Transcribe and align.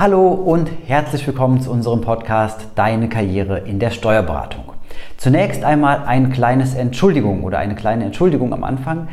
Hallo 0.00 0.28
und 0.28 0.70
herzlich 0.86 1.26
willkommen 1.26 1.60
zu 1.60 1.70
unserem 1.70 2.00
Podcast 2.00 2.68
Deine 2.74 3.10
Karriere 3.10 3.58
in 3.58 3.78
der 3.78 3.90
Steuerberatung. 3.90 4.72
Zunächst 5.18 5.62
einmal 5.62 6.04
ein 6.06 6.32
kleines 6.32 6.74
Entschuldigung 6.74 7.44
oder 7.44 7.58
eine 7.58 7.74
kleine 7.74 8.06
Entschuldigung 8.06 8.54
am 8.54 8.64
Anfang. 8.64 9.08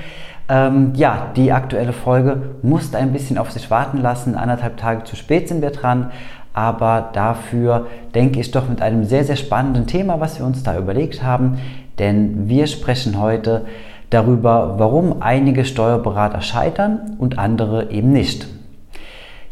Ähm, 0.47 0.93
ja, 0.95 1.33
die 1.35 1.51
aktuelle 1.51 1.91
Folge 1.91 2.55
musste 2.61 2.97
ein 2.99 3.11
bisschen 3.11 3.37
auf 3.37 3.51
sich 3.51 3.69
warten 3.69 3.97
lassen. 3.97 4.35
Anderthalb 4.35 4.77
Tage 4.77 5.03
zu 5.03 5.17
spät 5.17 5.49
sind 5.49 5.61
wir 5.61 5.71
dran. 5.71 6.11
Aber 6.54 7.09
dafür 7.11 7.88
denke 8.15 8.39
ich 8.39 8.51
doch 8.51 8.69
mit 8.69 8.81
einem 8.81 9.04
sehr, 9.04 9.25
sehr 9.25 9.35
spannenden 9.35 9.88
Thema, 9.88 10.21
was 10.21 10.39
wir 10.39 10.45
uns 10.45 10.63
da 10.63 10.77
überlegt 10.77 11.21
haben. 11.21 11.57
Denn 11.99 12.47
wir 12.47 12.65
sprechen 12.65 13.19
heute 13.19 13.65
darüber, 14.09 14.75
warum 14.77 15.21
einige 15.21 15.65
Steuerberater 15.65 16.39
scheitern 16.39 17.17
und 17.19 17.38
andere 17.38 17.91
eben 17.91 18.13
nicht. 18.13 18.47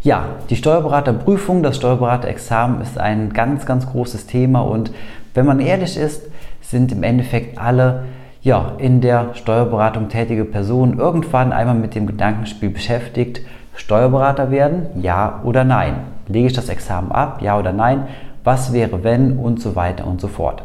Ja, 0.06 0.26
die 0.52 0.56
Steuerberaterprüfung, 0.56 1.64
das 1.64 1.78
Steuerberaterexamen 1.78 2.80
ist 2.80 3.00
ein 3.00 3.34
ganz, 3.34 3.66
ganz 3.66 3.88
großes 3.88 4.28
Thema 4.28 4.60
und 4.60 4.92
wenn 5.34 5.48
man 5.48 5.60
ehrlich 5.60 5.98
ist, 5.98 6.30
sind 6.62 6.92
im 6.92 7.02
Endeffekt 7.02 7.58
alle 7.58 8.04
ja, 8.44 8.74
in 8.78 9.02
der 9.02 9.34
Steuerberatung 9.34 10.08
tätige 10.08 10.46
Personen 10.46 11.00
irgendwann 11.00 11.52
einmal 11.52 11.74
mit 11.74 11.96
dem 11.96 12.06
Gedankenspiel 12.06 12.70
beschäftigt, 12.70 13.42
Steuerberater 13.74 14.52
werden, 14.52 15.02
ja 15.02 15.42
oder 15.44 15.64
nein. 15.64 15.96
Lege 16.28 16.46
ich 16.50 16.54
das 16.54 16.70
Examen 16.70 17.12
ab, 17.12 17.42
ja 17.42 17.58
oder 17.58 17.74
nein? 17.74 18.04
Was 18.44 18.74
wäre 18.74 19.04
wenn 19.04 19.40
und 19.40 19.60
so 19.60 19.76
weiter 19.76 20.06
und 20.06 20.22
so 20.22 20.28
fort. 20.28 20.62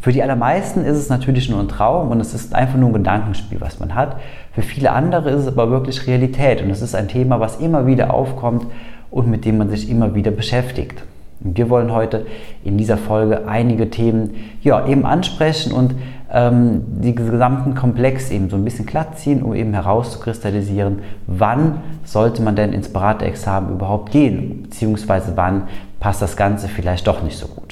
Für 0.00 0.12
die 0.12 0.22
allermeisten 0.22 0.84
ist 0.84 0.96
es 0.96 1.08
natürlich 1.08 1.50
nur 1.50 1.58
ein 1.58 1.68
Traum 1.68 2.10
und 2.10 2.20
es 2.20 2.32
ist 2.32 2.54
einfach 2.54 2.78
nur 2.78 2.90
ein 2.90 2.94
Gedankenspiel, 2.94 3.60
was 3.60 3.80
man 3.80 3.94
hat. 3.94 4.16
Für 4.52 4.62
viele 4.62 4.92
andere 4.92 5.30
ist 5.30 5.40
es 5.40 5.48
aber 5.48 5.70
wirklich 5.70 6.06
Realität 6.06 6.62
und 6.62 6.70
es 6.70 6.82
ist 6.82 6.94
ein 6.94 7.08
Thema, 7.08 7.40
was 7.40 7.56
immer 7.56 7.86
wieder 7.86 8.14
aufkommt 8.14 8.66
und 9.10 9.28
mit 9.28 9.44
dem 9.44 9.58
man 9.58 9.70
sich 9.70 9.90
immer 9.90 10.14
wieder 10.14 10.30
beschäftigt. 10.30 11.02
Und 11.40 11.56
wir 11.56 11.68
wollen 11.68 11.92
heute 11.92 12.26
in 12.64 12.78
dieser 12.78 12.96
Folge 12.96 13.46
einige 13.48 13.90
Themen 13.90 14.34
ja, 14.62 14.86
eben 14.86 15.04
ansprechen 15.04 15.72
und 15.72 15.94
ähm, 16.32 16.82
die 17.00 17.14
gesamten 17.14 17.74
Komplex 17.74 18.30
eben 18.30 18.50
so 18.50 18.56
ein 18.56 18.64
bisschen 18.64 18.86
glatt 18.86 19.18
ziehen, 19.18 19.42
um 19.42 19.54
eben 19.54 19.72
herauszukristallisieren, 19.72 21.00
wann 21.26 21.80
sollte 22.04 22.42
man 22.42 22.54
denn 22.54 22.72
ins 22.72 22.92
Beraterexamen 22.92 23.72
überhaupt 23.72 24.12
gehen, 24.12 24.62
beziehungsweise 24.64 25.32
wann 25.36 25.64
passt 26.00 26.22
das 26.22 26.36
Ganze 26.36 26.68
vielleicht 26.68 27.06
doch 27.06 27.22
nicht 27.22 27.38
so 27.38 27.46
gut. 27.46 27.67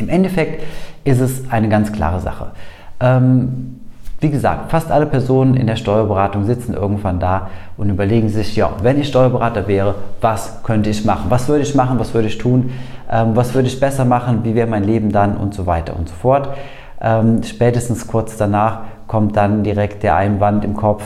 Im 0.00 0.08
Endeffekt 0.08 0.62
ist 1.04 1.20
es 1.20 1.50
eine 1.50 1.68
ganz 1.68 1.92
klare 1.92 2.20
Sache. 2.20 2.52
Ähm, 3.00 3.80
wie 4.20 4.30
gesagt, 4.30 4.70
fast 4.70 4.90
alle 4.90 5.06
Personen 5.06 5.54
in 5.54 5.66
der 5.66 5.76
Steuerberatung 5.76 6.44
sitzen 6.44 6.74
irgendwann 6.74 7.20
da 7.20 7.48
und 7.78 7.88
überlegen 7.88 8.28
sich, 8.28 8.54
ja, 8.54 8.70
wenn 8.82 9.00
ich 9.00 9.08
Steuerberater 9.08 9.66
wäre, 9.66 9.94
was 10.20 10.62
könnte 10.62 10.90
ich 10.90 11.06
machen? 11.06 11.26
Was 11.30 11.48
würde 11.48 11.62
ich 11.62 11.74
machen? 11.74 11.98
Was 11.98 12.12
würde 12.12 12.28
ich 12.28 12.36
tun? 12.36 12.70
Ähm, 13.10 13.34
was 13.34 13.54
würde 13.54 13.68
ich 13.68 13.80
besser 13.80 14.04
machen? 14.04 14.40
Wie 14.44 14.54
wäre 14.54 14.66
mein 14.66 14.84
Leben 14.84 15.10
dann? 15.10 15.36
Und 15.36 15.54
so 15.54 15.66
weiter 15.66 15.96
und 15.96 16.08
so 16.08 16.14
fort. 16.14 16.50
Ähm, 17.00 17.42
spätestens 17.42 18.06
kurz 18.06 18.36
danach 18.36 18.80
kommt 19.06 19.36
dann 19.36 19.64
direkt 19.64 20.02
der 20.02 20.16
Einwand 20.16 20.64
im 20.64 20.76
Kopf, 20.76 21.02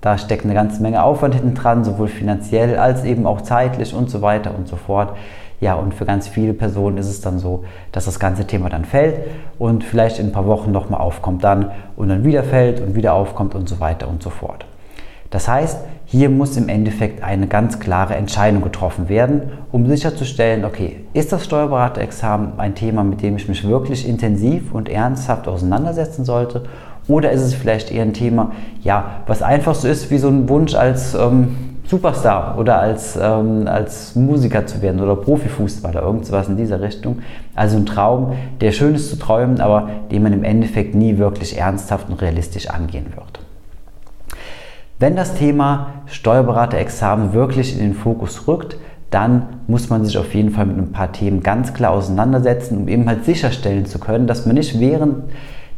da 0.00 0.18
steckt 0.18 0.44
eine 0.44 0.54
ganze 0.54 0.80
Menge 0.82 1.02
Aufwand 1.02 1.34
hinten 1.34 1.54
dran, 1.54 1.84
sowohl 1.84 2.08
finanziell 2.08 2.78
als 2.78 3.04
eben 3.04 3.26
auch 3.26 3.40
zeitlich 3.40 3.92
und 3.92 4.08
so 4.08 4.22
weiter 4.22 4.52
und 4.56 4.66
so 4.68 4.76
fort. 4.76 5.16
Ja, 5.60 5.74
und 5.74 5.94
für 5.94 6.04
ganz 6.04 6.28
viele 6.28 6.52
Personen 6.52 6.98
ist 6.98 7.08
es 7.08 7.20
dann 7.22 7.38
so, 7.38 7.64
dass 7.92 8.04
das 8.04 8.20
ganze 8.20 8.46
Thema 8.46 8.68
dann 8.68 8.84
fällt 8.84 9.20
und 9.58 9.84
vielleicht 9.84 10.18
in 10.18 10.26
ein 10.26 10.32
paar 10.32 10.46
Wochen 10.46 10.70
nochmal 10.70 11.00
aufkommt 11.00 11.44
dann 11.44 11.70
und 11.96 12.08
dann 12.08 12.24
wieder 12.24 12.42
fällt 12.42 12.80
und 12.80 12.94
wieder 12.94 13.14
aufkommt 13.14 13.54
und 13.54 13.68
so 13.68 13.80
weiter 13.80 14.08
und 14.08 14.22
so 14.22 14.30
fort. 14.30 14.66
Das 15.30 15.48
heißt, 15.48 15.78
hier 16.04 16.30
muss 16.30 16.56
im 16.56 16.68
Endeffekt 16.68 17.22
eine 17.22 17.48
ganz 17.48 17.80
klare 17.80 18.14
Entscheidung 18.14 18.62
getroffen 18.62 19.08
werden, 19.08 19.50
um 19.72 19.86
sicherzustellen, 19.86 20.64
okay, 20.64 21.00
ist 21.14 21.32
das 21.32 21.44
Steuerberaterexamen 21.44 22.60
ein 22.60 22.74
Thema, 22.74 23.02
mit 23.02 23.22
dem 23.22 23.36
ich 23.36 23.48
mich 23.48 23.66
wirklich 23.66 24.08
intensiv 24.08 24.72
und 24.72 24.88
ernsthaft 24.88 25.48
auseinandersetzen 25.48 26.24
sollte? 26.24 26.64
Oder 27.08 27.32
ist 27.32 27.42
es 27.42 27.54
vielleicht 27.54 27.90
eher 27.90 28.02
ein 28.02 28.14
Thema, 28.14 28.52
ja, 28.82 29.22
was 29.26 29.42
einfach 29.42 29.74
so 29.74 29.88
ist 29.88 30.10
wie 30.10 30.18
so 30.18 30.28
ein 30.28 30.48
Wunsch 30.48 30.74
als 30.74 31.14
ähm, 31.14 31.65
Superstar 31.88 32.58
oder 32.58 32.80
als, 32.80 33.16
ähm, 33.20 33.68
als 33.68 34.16
Musiker 34.16 34.66
zu 34.66 34.82
werden 34.82 35.00
oder 35.00 35.14
Profifußballer, 35.16 36.02
irgendwas 36.02 36.48
in 36.48 36.56
dieser 36.56 36.80
Richtung. 36.80 37.20
Also 37.54 37.76
ein 37.76 37.86
Traum, 37.86 38.32
der 38.60 38.72
schön 38.72 38.94
ist 38.94 39.10
zu 39.10 39.16
träumen, 39.16 39.60
aber 39.60 39.88
den 40.10 40.22
man 40.22 40.32
im 40.32 40.42
Endeffekt 40.42 40.94
nie 40.94 41.18
wirklich 41.18 41.56
ernsthaft 41.56 42.08
und 42.08 42.20
realistisch 42.20 42.68
angehen 42.68 43.06
wird. 43.14 43.40
Wenn 44.98 45.14
das 45.14 45.34
Thema 45.34 45.88
Steuerberaterexamen 46.06 47.34
wirklich 47.34 47.74
in 47.74 47.80
den 47.80 47.94
Fokus 47.94 48.48
rückt, 48.48 48.78
dann 49.10 49.60
muss 49.66 49.88
man 49.88 50.04
sich 50.04 50.18
auf 50.18 50.34
jeden 50.34 50.50
Fall 50.50 50.66
mit 50.66 50.78
ein 50.78 50.92
paar 50.92 51.12
Themen 51.12 51.42
ganz 51.42 51.74
klar 51.74 51.92
auseinandersetzen, 51.92 52.78
um 52.78 52.88
eben 52.88 53.06
halt 53.08 53.24
sicherstellen 53.24 53.86
zu 53.86 53.98
können, 53.98 54.26
dass 54.26 54.46
man 54.46 54.56
nicht 54.56 54.80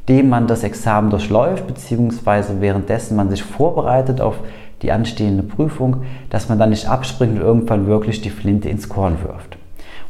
währenddem 0.09 0.31
man 0.31 0.47
das 0.47 0.65
Examen 0.65 1.11
durchläuft, 1.11 1.67
beziehungsweise 1.67 2.61
währenddessen 2.61 3.17
man 3.17 3.29
sich 3.29 3.43
vorbereitet 3.43 4.21
auf 4.21 4.37
die 4.81 4.91
anstehende 4.91 5.43
Prüfung, 5.43 6.05
dass 6.31 6.49
man 6.49 6.59
dann 6.59 6.71
nicht 6.71 6.89
abspringt 6.89 7.39
und 7.39 7.45
irgendwann 7.45 7.87
wirklich 7.87 8.23
die 8.23 8.31
Flinte 8.31 8.69
ins 8.69 8.89
Korn 8.89 9.19
wirft. 9.23 9.59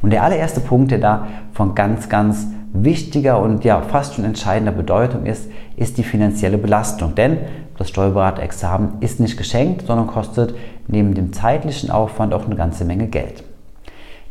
Und 0.00 0.10
der 0.10 0.22
allererste 0.22 0.60
Punkt, 0.60 0.92
der 0.92 0.98
da 0.98 1.26
von 1.52 1.74
ganz, 1.74 2.08
ganz 2.08 2.46
wichtiger 2.72 3.40
und 3.40 3.64
ja 3.64 3.80
fast 3.80 4.14
schon 4.14 4.24
entscheidender 4.24 4.72
Bedeutung 4.72 5.26
ist, 5.26 5.50
ist 5.76 5.98
die 5.98 6.04
finanzielle 6.04 6.58
Belastung. 6.58 7.16
Denn 7.16 7.38
das 7.76 7.88
Steuerberaterexamen 7.88 9.00
ist 9.00 9.18
nicht 9.18 9.36
geschenkt, 9.36 9.86
sondern 9.86 10.06
kostet 10.06 10.54
neben 10.86 11.14
dem 11.14 11.32
zeitlichen 11.32 11.90
Aufwand 11.90 12.34
auch 12.34 12.46
eine 12.46 12.56
ganze 12.56 12.84
Menge 12.84 13.08
Geld. 13.08 13.42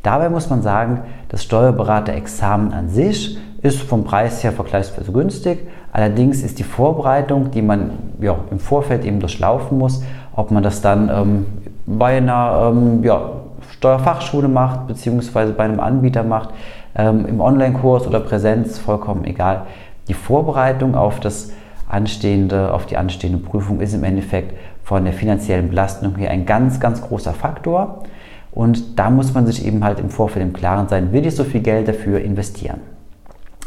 Dabei 0.03 0.29
muss 0.29 0.50
man 0.50 0.61
sagen, 0.61 1.01
das 1.27 1.44
Steuerberaterexamen 1.44 2.72
an 2.72 2.88
sich 2.89 3.38
ist 3.62 3.81
vom 3.81 4.03
Preis 4.03 4.44
her 4.44 4.51
vergleichsweise 4.51 5.12
günstig. 5.12 5.68
Allerdings 5.91 6.44
ist 6.44 6.59
die 6.59 6.63
Vorbereitung, 6.63 7.51
die 7.51 7.62
man 7.62 7.91
ja, 8.22 8.38
im 8.51 8.59
Vorfeld 8.59 9.03
eben 9.06 9.19
durchlaufen 9.19 9.78
muss, 9.78 10.03
ob 10.35 10.51
man 10.51 10.63
das 10.63 10.81
dann 10.81 11.09
ähm, 11.09 11.45
bei 11.85 12.18
einer 12.18 12.72
ähm, 12.72 13.03
ja, 13.03 13.31
Steuerfachschule 13.72 14.47
macht, 14.47 14.88
beziehungsweise 14.88 15.53
bei 15.53 15.63
einem 15.63 15.79
Anbieter 15.79 16.23
macht, 16.23 16.50
ähm, 16.95 17.25
im 17.25 17.41
Online-Kurs 17.41 18.07
oder 18.07 18.19
Präsenz, 18.19 18.78
vollkommen 18.78 19.25
egal. 19.25 19.63
Die 20.07 20.13
Vorbereitung 20.13 20.95
auf, 20.95 21.19
das 21.19 21.51
anstehende, 21.89 22.74
auf 22.74 22.85
die 22.85 22.97
anstehende 22.97 23.38
Prüfung 23.38 23.79
ist 23.79 23.94
im 23.94 24.03
Endeffekt 24.03 24.53
von 24.84 25.03
der 25.03 25.13
finanziellen 25.13 25.69
Belastung 25.69 26.16
her 26.16 26.31
ein 26.31 26.45
ganz, 26.45 26.79
ganz 26.79 27.01
großer 27.01 27.34
Faktor. 27.34 28.03
Und 28.51 28.97
da 28.97 29.09
muss 29.09 29.34
man 29.34 29.45
sich 29.45 29.66
eben 29.66 29.84
halt 29.84 30.00
im 30.00 30.09
Vorfeld 30.09 30.45
im 30.45 30.53
Klaren 30.53 30.88
sein, 30.88 31.12
will 31.12 31.25
ich 31.25 31.35
so 31.35 31.44
viel 31.44 31.62
Geld 31.62 31.88
dafür 31.88 32.19
investieren. 32.19 32.79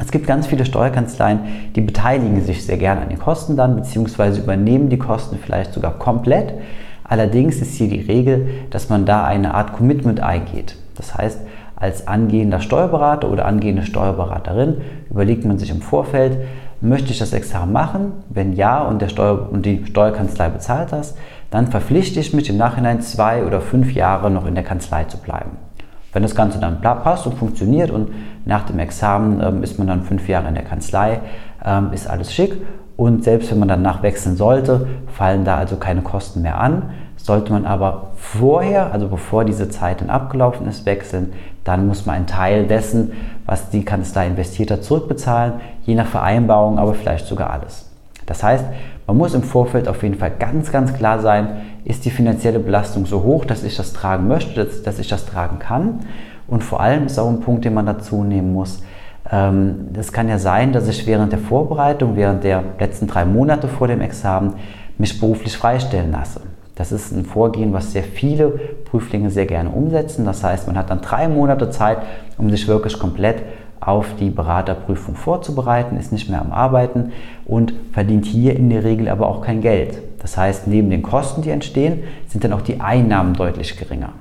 Es 0.01 0.11
gibt 0.11 0.27
ganz 0.27 0.47
viele 0.47 0.65
Steuerkanzleien, 0.65 1.41
die 1.77 1.83
beteiligen 1.83 2.43
sich 2.43 2.65
sehr 2.65 2.79
gerne 2.79 3.03
an 3.03 3.11
den 3.11 3.19
Kosten 3.19 3.57
dann, 3.57 3.77
beziehungsweise 3.77 4.41
übernehmen 4.41 4.89
die 4.89 4.99
Kosten 4.99 5.37
vielleicht 5.37 5.75
sogar 5.75 5.99
komplett. 5.99 6.55
Allerdings 7.05 7.61
ist 7.61 7.75
hier 7.75 7.89
die 7.89 8.01
Regel, 8.01 8.49
dass 8.71 8.89
man 8.89 9.05
da 9.05 9.25
eine 9.25 9.55
Art 9.55 9.75
Commitment 9.75 10.21
eingeht. 10.21 10.77
Das 10.97 11.15
heißt, 11.15 11.41
als 11.77 12.09
angehender 12.09 12.61
Steuerberater 12.61 13.31
oder 13.31 13.45
angehende 13.45 13.83
Steuerberaterin 13.83 14.79
überlegt 15.11 15.45
man 15.45 15.59
sich 15.59 15.71
im 15.71 15.83
Vorfeld, 15.83 16.39
möchte 16.81 17.11
ich 17.11 17.19
das 17.19 17.33
Examen 17.35 17.73
machen? 17.73 18.13
Wenn 18.31 18.55
ja 18.55 18.83
und, 18.83 19.03
der 19.03 19.09
Steuer 19.09 19.49
und 19.51 19.67
die 19.67 19.85
Steuerkanzlei 19.85 20.49
bezahlt 20.49 20.93
das, 20.93 21.15
dann 21.51 21.67
verpflichte 21.67 22.21
ich 22.21 22.33
mich 22.33 22.49
im 22.49 22.57
Nachhinein 22.57 23.03
zwei 23.03 23.45
oder 23.45 23.61
fünf 23.61 23.93
Jahre 23.93 24.31
noch 24.31 24.47
in 24.47 24.55
der 24.55 24.65
Kanzlei 24.65 25.05
zu 25.05 25.19
bleiben. 25.19 25.51
Wenn 26.13 26.23
das 26.23 26.35
Ganze 26.35 26.59
dann 26.59 26.81
passt 26.81 27.27
und 27.27 27.35
funktioniert 27.35 27.91
und 27.91 28.09
nach 28.45 28.65
dem 28.65 28.79
Examen 28.79 29.41
ähm, 29.41 29.63
ist 29.63 29.79
man 29.79 29.87
dann 29.87 30.03
fünf 30.03 30.29
Jahre 30.29 30.49
in 30.49 30.55
der 30.55 30.65
Kanzlei, 30.65 31.21
ähm, 31.65 31.93
ist 31.93 32.09
alles 32.09 32.33
schick. 32.33 32.55
Und 32.97 33.25
selbst 33.25 33.51
wenn 33.51 33.59
man 33.59 33.69
danach 33.69 34.03
wechseln 34.03 34.37
sollte, 34.37 34.87
fallen 35.17 35.45
da 35.45 35.57
also 35.57 35.77
keine 35.77 36.03
Kosten 36.03 36.43
mehr 36.43 36.61
an. 36.61 36.91
Sollte 37.17 37.53
man 37.53 37.65
aber 37.65 38.09
vorher, 38.17 38.93
also 38.93 39.09
bevor 39.09 39.45
diese 39.45 39.69
Zeit 39.69 40.01
dann 40.01 40.11
abgelaufen 40.11 40.67
ist, 40.67 40.85
wechseln, 40.85 41.33
dann 41.65 41.87
muss 41.87 42.07
man 42.07 42.17
einen 42.17 42.27
Teil 42.27 42.67
dessen, 42.67 43.13
was 43.47 43.71
die 43.71 43.85
Kanzlei 43.85 44.27
investiert 44.27 44.71
hat, 44.71 44.85
zurückbezahlen, 44.85 45.55
je 45.85 45.95
nach 45.95 46.07
Vereinbarung, 46.07 46.79
aber 46.79 46.95
vielleicht 46.95 47.27
sogar 47.27 47.51
alles. 47.51 47.91
Das 48.27 48.43
heißt, 48.43 48.65
man 49.07 49.17
muss 49.17 49.35
im 49.35 49.43
Vorfeld 49.43 49.89
auf 49.89 50.03
jeden 50.03 50.15
Fall 50.15 50.33
ganz, 50.39 50.71
ganz 50.71 50.93
klar 50.95 51.21
sein, 51.21 51.49
ist 51.85 52.05
die 52.05 52.11
finanzielle 52.11 52.59
Belastung 52.59 53.07
so 53.07 53.23
hoch, 53.23 53.45
dass 53.45 53.65
ich 53.65 53.77
das 53.77 53.93
tragen 53.93 54.29
möchte, 54.29 54.65
dass, 54.65 54.83
dass 54.83 54.99
ich 54.99 55.09
das 55.09 55.27
tragen 55.27 55.59
kann. 55.59 56.01
Und 56.47 56.65
vor 56.65 56.81
allem 56.81 57.07
ist 57.07 57.19
auch 57.19 57.29
ein 57.29 57.41
Punkt, 57.41 57.65
den 57.65 57.75
man 57.75 57.87
dazu 57.87 58.25
nehmen 58.25 58.53
muss. 58.53 58.83
Ähm, 59.31 59.89
das 59.93 60.13
kann 60.13 60.29
ja 60.29 60.39
sein, 60.39 60.73
dass 60.73 60.89
ich 60.89 61.07
während 61.07 61.33
der 61.33 61.39
Vorbereitung, 61.39 62.17
während 62.17 62.45
der 62.45 62.63
letzten 62.79 63.07
drei 63.07 63.25
Monate 63.25 63.69
vor 63.69 63.89
dem 63.89 64.01
Examen, 64.01 64.55
mich 64.99 65.19
beruflich 65.19 65.57
freistellen 65.57 66.13
lasse. 66.13 66.41
Das 66.75 66.93
ist 66.93 67.13
ein 67.13 67.25
Vorgehen, 67.25 67.73
was 67.73 67.93
sehr 67.93 68.03
viele 68.03 68.49
Prüflinge 68.85 69.31
sehr 69.31 69.47
gerne 69.47 69.71
umsetzen. 69.71 70.25
Das 70.25 70.43
heißt, 70.43 70.67
man 70.67 70.77
hat 70.77 70.91
dann 70.91 71.01
drei 71.01 71.29
Monate 71.29 71.71
Zeit, 71.71 71.99
um 72.39 72.51
sich 72.51 72.67
wirklich 72.69 72.99
komplett 72.99 73.43
auf 73.81 74.15
die 74.19 74.31
Beraterprüfung 74.31 75.15
vorzubereiten, 75.15 75.97
ist 75.97 76.13
nicht 76.13 76.29
mehr 76.29 76.41
am 76.41 76.53
Arbeiten 76.53 77.13
und 77.47 77.73
verdient 77.93 78.27
hier 78.27 78.57
in 78.57 78.69
der 78.69 78.85
Regel 78.85 79.09
aber 79.09 79.27
auch 79.29 79.41
kein 79.43 79.63
Geld. 79.63 79.99
Das 80.21 80.37
heißt, 80.37 80.67
neben 80.67 80.91
den 80.91 81.03
Kosten, 81.03 81.43
die 81.43 81.51
entstehen, 81.51 82.05
sind 82.29 82.45
dann 82.45 82.53
auch 82.53 82.61
die 82.61 82.81
Einnahmen 82.81 83.35
deutlich 83.35 83.77
geringer. 83.77 84.13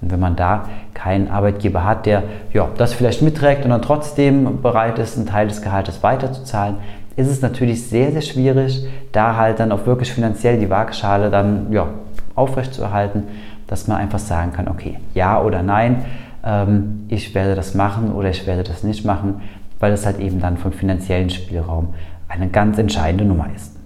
Und 0.00 0.10
wenn 0.10 0.20
man 0.20 0.34
da 0.36 0.64
keinen 0.94 1.28
Arbeitgeber 1.28 1.84
hat, 1.84 2.06
der 2.06 2.24
ja, 2.52 2.68
das 2.76 2.92
vielleicht 2.92 3.22
mitträgt 3.22 3.64
und 3.64 3.70
dann 3.70 3.82
trotzdem 3.82 4.60
bereit 4.62 4.98
ist, 4.98 5.16
einen 5.16 5.26
Teil 5.26 5.48
des 5.48 5.62
Gehaltes 5.62 6.02
weiterzuzahlen, 6.02 6.76
ist 7.16 7.28
es 7.28 7.42
natürlich 7.42 7.86
sehr, 7.88 8.10
sehr 8.10 8.22
schwierig, 8.22 8.86
da 9.12 9.36
halt 9.36 9.60
dann 9.60 9.70
auch 9.70 9.86
wirklich 9.86 10.12
finanziell 10.12 10.58
die 10.58 10.70
Waagschale 10.70 11.30
dann 11.30 11.72
ja, 11.72 11.88
aufrechtzuerhalten, 12.34 13.24
dass 13.66 13.86
man 13.86 13.98
einfach 13.98 14.18
sagen 14.18 14.52
kann, 14.52 14.68
okay, 14.68 14.98
ja 15.14 15.40
oder 15.40 15.62
nein, 15.62 16.04
ähm, 16.44 17.04
ich 17.08 17.34
werde 17.34 17.54
das 17.54 17.74
machen 17.74 18.12
oder 18.12 18.30
ich 18.30 18.46
werde 18.46 18.64
das 18.64 18.82
nicht 18.82 19.04
machen, 19.04 19.42
weil 19.78 19.92
es 19.92 20.06
halt 20.06 20.18
eben 20.20 20.40
dann 20.40 20.56
vom 20.56 20.72
finanziellen 20.72 21.30
Spielraum 21.30 21.94
eine 22.28 22.48
ganz 22.48 22.78
entscheidende 22.78 23.24
Nummer 23.24 23.48
ist. 23.54 23.76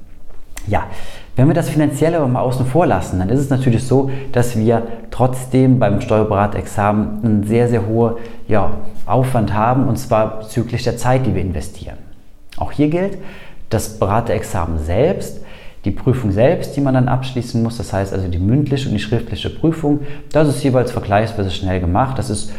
Ja, 0.66 0.84
wenn 1.36 1.48
wir 1.48 1.54
das 1.54 1.68
Finanzielle 1.68 2.16
aber 2.16 2.28
mal 2.28 2.40
außen 2.40 2.64
vor 2.64 2.86
lassen, 2.86 3.18
dann 3.18 3.28
ist 3.28 3.40
es 3.40 3.50
natürlich 3.50 3.84
so, 3.84 4.10
dass 4.32 4.56
wir 4.56 4.86
trotzdem 5.10 5.78
beim 5.78 6.00
Steuerberatexamen 6.00 7.24
einen 7.24 7.44
sehr, 7.44 7.68
sehr 7.68 7.86
hohen 7.86 8.14
ja, 8.48 8.70
Aufwand 9.04 9.52
haben 9.52 9.86
und 9.86 9.98
zwar 9.98 10.38
bezüglich 10.40 10.82
der 10.82 10.96
Zeit, 10.96 11.26
die 11.26 11.34
wir 11.34 11.42
investieren. 11.42 11.98
Auch 12.56 12.72
hier 12.72 12.88
gilt, 12.88 13.18
das 13.68 13.98
Beraterexamen 13.98 14.78
selbst, 14.78 15.42
die 15.84 15.90
Prüfung 15.90 16.32
selbst, 16.32 16.74
die 16.74 16.80
man 16.80 16.94
dann 16.94 17.06
abschließen 17.06 17.62
muss, 17.62 17.76
das 17.76 17.92
heißt 17.92 18.14
also 18.14 18.26
die 18.28 18.38
mündliche 18.38 18.88
und 18.88 18.94
die 18.94 19.00
schriftliche 19.00 19.50
Prüfung, 19.50 20.00
das 20.32 20.48
ist 20.48 20.64
jeweils 20.64 20.90
vergleichsweise 20.90 21.50
schnell 21.50 21.80
gemacht. 21.80 22.18
Das 22.18 22.30
ist 22.30 22.52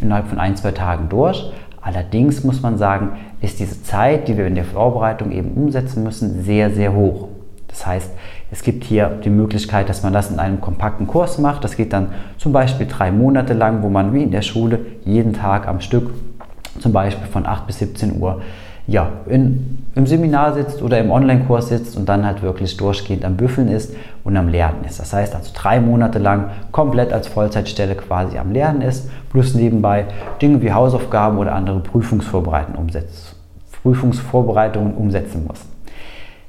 innerhalb 0.00 0.28
von 0.28 0.38
ein, 0.38 0.56
zwei 0.56 0.72
Tagen 0.72 1.08
durch. 1.08 1.50
Allerdings 1.80 2.44
muss 2.44 2.60
man 2.60 2.76
sagen, 2.76 3.12
ist 3.40 3.58
diese 3.58 3.82
Zeit, 3.82 4.28
die 4.28 4.36
wir 4.36 4.46
in 4.46 4.54
der 4.54 4.64
Vorbereitung 4.64 5.32
eben 5.32 5.52
umsetzen 5.52 6.04
müssen, 6.04 6.44
sehr, 6.44 6.70
sehr 6.70 6.92
hoch. 6.92 7.28
Das 7.70 7.86
heißt, 7.86 8.10
es 8.50 8.62
gibt 8.62 8.84
hier 8.84 9.08
die 9.24 9.30
Möglichkeit, 9.30 9.88
dass 9.88 10.02
man 10.02 10.12
das 10.12 10.30
in 10.30 10.38
einem 10.38 10.60
kompakten 10.60 11.06
Kurs 11.06 11.38
macht. 11.38 11.64
Das 11.64 11.76
geht 11.76 11.92
dann 11.92 12.08
zum 12.36 12.52
Beispiel 12.52 12.86
drei 12.86 13.10
Monate 13.10 13.54
lang, 13.54 13.82
wo 13.82 13.88
man 13.88 14.12
wie 14.12 14.24
in 14.24 14.30
der 14.30 14.42
Schule 14.42 14.80
jeden 15.04 15.32
Tag 15.32 15.68
am 15.68 15.80
Stück, 15.80 16.10
zum 16.78 16.92
Beispiel 16.92 17.26
von 17.28 17.46
8 17.46 17.66
bis 17.66 17.78
17 17.78 18.20
Uhr, 18.20 18.42
ja, 18.86 19.08
in, 19.26 19.78
im 19.94 20.06
Seminar 20.06 20.52
sitzt 20.54 20.82
oder 20.82 20.98
im 20.98 21.12
Online-Kurs 21.12 21.68
sitzt 21.68 21.96
und 21.96 22.08
dann 22.08 22.26
halt 22.26 22.42
wirklich 22.42 22.76
durchgehend 22.76 23.24
am 23.24 23.36
Büffeln 23.36 23.68
ist 23.68 23.94
und 24.24 24.36
am 24.36 24.48
Lernen 24.48 24.84
ist. 24.84 24.98
Das 24.98 25.12
heißt 25.12 25.34
also 25.36 25.52
drei 25.54 25.80
Monate 25.80 26.18
lang 26.18 26.50
komplett 26.72 27.12
als 27.12 27.28
Vollzeitstelle 27.28 27.94
quasi 27.94 28.36
am 28.36 28.50
Lernen 28.50 28.82
ist, 28.82 29.08
plus 29.30 29.54
nebenbei 29.54 30.06
Dinge 30.42 30.60
wie 30.60 30.72
Hausaufgaben 30.72 31.38
oder 31.38 31.54
andere 31.54 31.78
Prüfungsvorbereitungen, 31.80 32.80
umsetzt, 32.80 33.36
Prüfungsvorbereitungen 33.82 34.94
umsetzen 34.94 35.46
muss. 35.46 35.69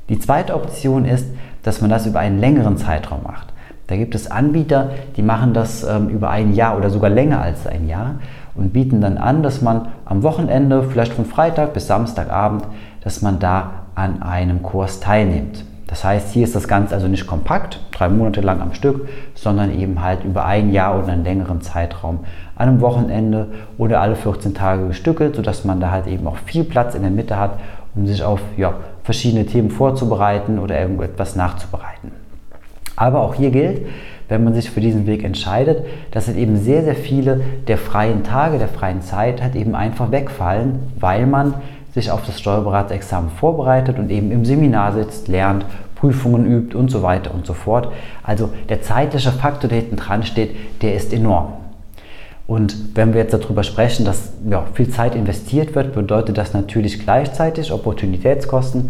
Die 0.09 0.19
zweite 0.19 0.55
Option 0.55 1.05
ist, 1.05 1.27
dass 1.63 1.81
man 1.81 1.89
das 1.89 2.05
über 2.05 2.19
einen 2.19 2.39
längeren 2.39 2.77
Zeitraum 2.77 3.23
macht. 3.23 3.47
Da 3.87 3.97
gibt 3.97 4.15
es 4.15 4.31
Anbieter, 4.31 4.91
die 5.17 5.21
machen 5.21 5.53
das 5.53 5.83
ähm, 5.83 6.07
über 6.09 6.29
ein 6.29 6.53
Jahr 6.53 6.77
oder 6.77 6.89
sogar 6.89 7.09
länger 7.09 7.41
als 7.41 7.67
ein 7.67 7.87
Jahr 7.87 8.15
und 8.55 8.73
bieten 8.73 9.01
dann 9.01 9.17
an, 9.17 9.43
dass 9.43 9.61
man 9.61 9.89
am 10.05 10.23
Wochenende, 10.23 10.83
vielleicht 10.83 11.13
von 11.13 11.25
Freitag 11.25 11.73
bis 11.73 11.87
Samstagabend, 11.87 12.63
dass 13.03 13.21
man 13.21 13.39
da 13.39 13.71
an 13.95 14.21
einem 14.21 14.63
Kurs 14.63 14.99
teilnimmt. 14.99 15.65
Das 15.87 16.05
heißt, 16.05 16.31
hier 16.31 16.45
ist 16.45 16.55
das 16.55 16.69
Ganze 16.69 16.95
also 16.95 17.09
nicht 17.09 17.27
kompakt, 17.27 17.81
drei 17.91 18.07
Monate 18.07 18.39
lang 18.39 18.61
am 18.61 18.73
Stück, 18.73 19.09
sondern 19.35 19.77
eben 19.77 20.01
halt 20.01 20.23
über 20.23 20.45
ein 20.45 20.71
Jahr 20.71 20.97
oder 20.97 21.11
einen 21.11 21.25
längeren 21.25 21.59
Zeitraum 21.59 22.19
an 22.55 22.69
einem 22.69 22.79
Wochenende 22.79 23.47
oder 23.77 23.99
alle 23.99 24.15
14 24.15 24.53
Tage 24.53 24.87
gestückelt, 24.87 25.35
sodass 25.35 25.65
man 25.65 25.81
da 25.81 25.91
halt 25.91 26.07
eben 26.07 26.25
auch 26.27 26.37
viel 26.37 26.63
Platz 26.63 26.95
in 26.95 27.01
der 27.01 27.11
Mitte 27.11 27.37
hat, 27.37 27.59
um 27.93 28.07
sich 28.07 28.23
auf 28.23 28.39
ja, 28.55 28.75
verschiedene 29.03 29.45
Themen 29.45 29.69
vorzubereiten 29.69 30.59
oder 30.59 30.79
irgendetwas 30.79 31.35
nachzubereiten. 31.35 32.11
Aber 32.95 33.21
auch 33.21 33.33
hier 33.33 33.51
gilt, 33.51 33.81
wenn 34.29 34.43
man 34.43 34.53
sich 34.53 34.69
für 34.69 34.79
diesen 34.79 35.07
Weg 35.07 35.23
entscheidet, 35.23 35.85
dass 36.11 36.27
halt 36.27 36.37
eben 36.37 36.55
sehr, 36.57 36.83
sehr 36.83 36.95
viele 36.95 37.41
der 37.67 37.77
freien 37.77 38.23
Tage, 38.23 38.59
der 38.59 38.67
freien 38.67 39.01
Zeit 39.01 39.41
halt 39.41 39.55
eben 39.55 39.75
einfach 39.75 40.11
wegfallen, 40.11 40.79
weil 40.99 41.25
man 41.25 41.55
sich 41.93 42.11
auf 42.11 42.25
das 42.25 42.39
Steuerberaterexamen 42.39 43.31
vorbereitet 43.31 43.99
und 43.99 44.09
eben 44.09 44.31
im 44.31 44.45
Seminar 44.45 44.93
sitzt, 44.93 45.27
lernt, 45.27 45.65
Prüfungen 45.95 46.45
übt 46.45 46.77
und 46.77 46.89
so 46.89 47.03
weiter 47.03 47.33
und 47.33 47.45
so 47.45 47.53
fort. 47.53 47.91
Also 48.23 48.49
der 48.69 48.81
zeitliche 48.81 49.31
Faktor, 49.31 49.69
der 49.69 49.81
hinten 49.81 49.97
dran 49.97 50.23
steht, 50.23 50.81
der 50.81 50.95
ist 50.95 51.13
enorm. 51.13 51.53
Und 52.51 52.97
wenn 52.97 53.13
wir 53.13 53.21
jetzt 53.21 53.33
darüber 53.33 53.63
sprechen, 53.63 54.03
dass 54.03 54.33
ja, 54.49 54.65
viel 54.73 54.89
Zeit 54.89 55.15
investiert 55.15 55.73
wird, 55.73 55.95
bedeutet 55.95 56.37
das 56.37 56.53
natürlich 56.53 56.99
gleichzeitig 56.99 57.71
Opportunitätskosten, 57.71 58.89